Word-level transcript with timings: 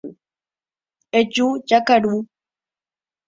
Eju 1.19 1.47
jakaru. 1.67 2.13